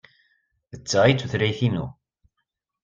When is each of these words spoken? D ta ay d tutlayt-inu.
D 0.79 0.81
ta 0.89 0.99
ay 1.03 1.13
d 1.13 1.17
tutlayt-inu. 1.19 1.85